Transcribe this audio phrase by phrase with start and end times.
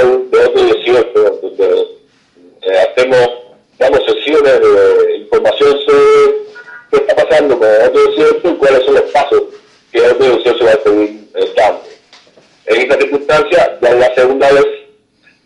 [0.00, 1.86] de otro 18, donde
[2.62, 3.28] eh, hacemos,
[3.78, 6.34] damos sesiones de información sobre
[6.90, 9.42] qué está pasando con otro 18 y cuáles son los pasos
[9.92, 11.82] que otro 18 va a seguir dando.
[12.66, 14.66] En esta circunstancia, ya es la segunda vez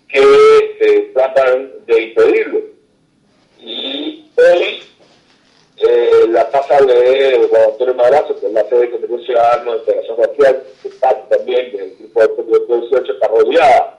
[0.09, 0.21] que
[0.81, 2.61] eh, tratan de impedirlo.
[3.61, 4.83] Y hoy
[5.79, 9.79] eh, la casa de Juan Antonio Madrazo, que es la sede de Constitución Ciudadano de
[9.79, 13.97] Integración Racial, que parte también del grupo de 18, está rodeada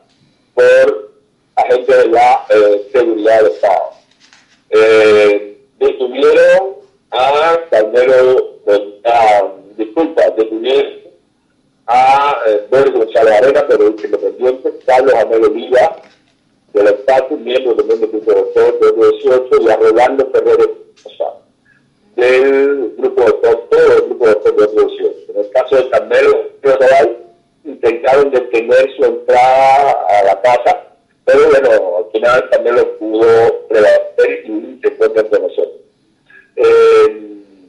[0.57, 1.11] por
[1.55, 3.91] agentes de la eh, seguridad del Estado.
[4.71, 6.77] Eh, detuvieron
[7.11, 8.55] a Carmelo,
[9.05, 10.93] a, disculpa, detuvieron
[11.85, 15.95] a eh, Verde González Arena, pero independiente, Carlos Amel Oliva,
[16.73, 20.77] del Estado, miembro del grupo de 18, y a Rolando Ferrer
[22.15, 25.15] del grupo de todo el grupo de de 18.
[25.29, 26.47] En el caso de Carmelo
[27.67, 30.87] intentaron detener su entrada a la casa,
[31.25, 35.81] pero bueno, al final Carmelo pudo prevalecer y se encuentra entre nosotros.
[36.55, 37.21] Eh,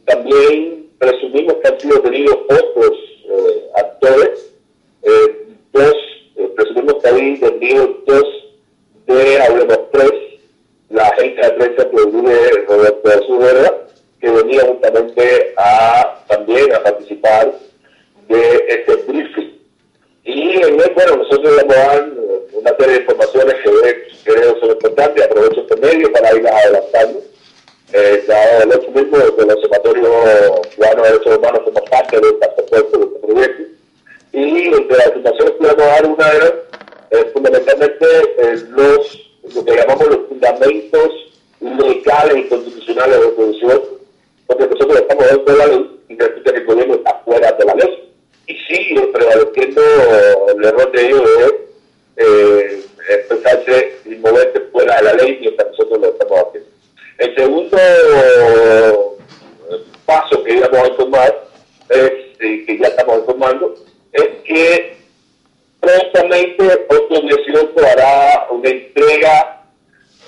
[0.06, 3.07] también presumimos que han sido detenidos otros
[22.52, 27.22] una serie de informaciones que creo son importantes, aprovecho este medio para irlas adelantando.
[27.92, 28.24] Eh,
[28.62, 30.10] el hecho mismo de Observatorio
[30.76, 33.62] Cubano de Derechos Humanos somos parte de esta propuesta, de este proyecto.
[34.32, 38.06] Y entre las informaciones que vamos a dar, una era fundamentalmente
[38.38, 41.12] eh, los, lo que llamamos los fundamentos
[41.60, 43.98] legales y constitucionales de producción
[44.48, 47.74] porque nosotros estamos dentro de la ley y resulta que el gobierno fuera de la
[47.74, 48.12] ley.
[48.46, 49.82] Y sigue prevaleciendo
[50.56, 51.22] el error de ellos
[57.78, 59.18] Segundo
[59.70, 61.48] eh, paso que íbamos a informar
[61.90, 63.74] es, eh, que ya estamos informando,
[64.12, 64.96] es que
[65.78, 69.62] prontamente otro 18 hará una entrega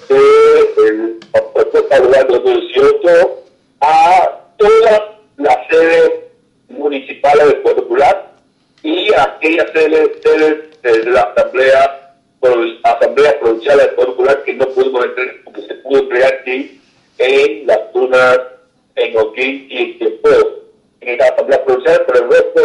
[0.08, 3.44] de la propuesta de 18
[3.80, 5.02] a todas
[5.36, 6.10] las sedes
[6.68, 8.32] municipales del Pueblo Popular
[8.84, 10.20] y a aquellas sedes,
[10.82, 12.14] de la Asamblea,
[12.84, 15.39] Asamblea Provincial del Pueblo Popular que no pudimos entrar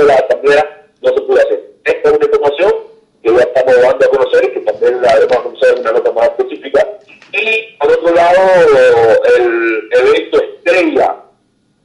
[0.06, 1.72] de la Asamblea no se pudo hacer.
[1.84, 2.74] Es una información
[3.24, 6.12] que ya estamos dando a conocer y que también la haremos conocer en una nota
[6.12, 7.00] más específica.
[7.34, 8.40] Y por otro lado,
[9.38, 11.16] el evento estrella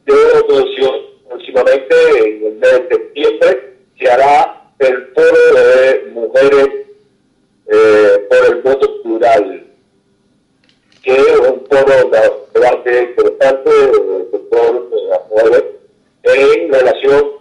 [0.04, 0.14] de
[0.46, 0.94] producción
[1.28, 6.68] próximamente en el mes de septiembre se hará el foro de mujeres
[7.72, 9.66] eh, por el voto plural,
[11.02, 13.70] que es un foro bastante interesante
[14.50, 15.64] por las mujeres
[16.22, 17.39] en relación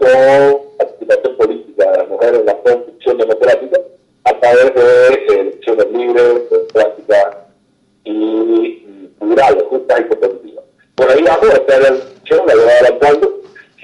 [9.69, 10.65] justas y competitivas.
[10.95, 13.39] Por ahí vamos, a estar la discusión, la voy adelantando.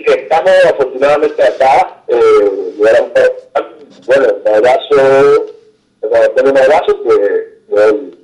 [0.06, 3.12] Estamos afortunadamente acá, eh, bueno,
[4.08, 5.46] un abrazo,
[6.02, 8.18] un abrazo que es el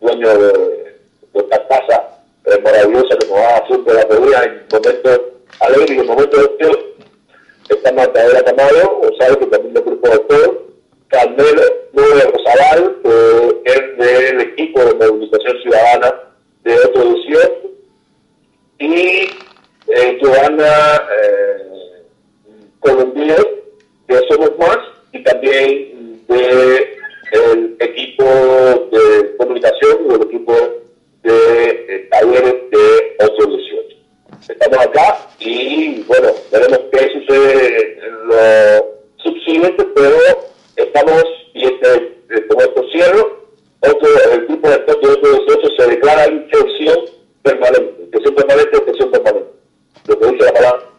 [0.00, 0.96] dueño de,
[1.34, 2.08] esta casa
[2.46, 5.20] eh, maravillosa que nos da siempre la pedida en momentos
[5.60, 6.78] alegres y en momentos de frío.
[7.68, 10.50] Esta Matadera Tamayo, sabe que también del grupo de todos,
[11.08, 11.62] Carmelo
[11.92, 16.14] Núñez Rosabal, que es del equipo de movilización ciudadana
[16.64, 17.70] de otro 18,
[18.80, 19.30] y
[19.88, 21.70] eh, Joana eh,
[22.80, 23.36] Colombia
[24.08, 24.78] de Somos Más
[25.12, 26.96] y también de
[27.80, 30.54] equipo de comunicación o el equipo
[31.22, 33.96] de eh, talleres de 818.
[34.48, 40.16] Estamos acá y bueno, veremos qué sucede en lo subsiguiente, pero
[40.76, 41.24] estamos,
[41.54, 43.46] y este, como esto cierro,
[43.80, 46.98] otro, el tipo de 818 se declara infección
[47.42, 49.50] permanente intención permanente, intención permanente.
[50.06, 50.89] Lo que dice la palabra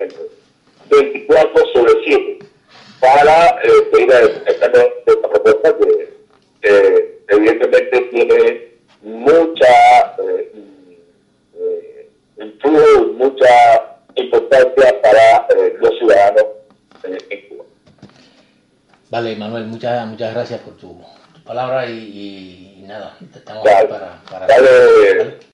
[19.12, 21.04] Vale, Manuel, muchas muchas gracias por tu,
[21.34, 24.48] tu palabra y, y, nada, estamos para, para...
[24.48, 25.38] Dale,